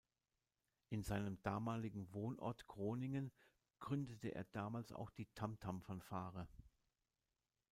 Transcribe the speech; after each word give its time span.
In 0.89 1.03
seinem 1.03 1.39
damaligen 1.43 2.11
Wohnort 2.11 2.65
Groningen 2.65 3.31
gründete 3.79 4.33
er 4.33 4.45
damals 4.45 4.91
auch 4.91 5.11
die 5.11 5.27
„Tam 5.35 5.59
Tam 5.59 5.79
Fanfare“. 5.83 6.47